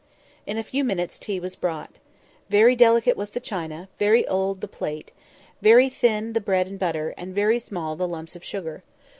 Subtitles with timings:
[0.47, 1.99] In a few minutes tea was brought.
[2.49, 5.11] Very delicate was the china, very old the plate,
[5.61, 8.81] very thin the bread and butter, and very small the lumps of sugar.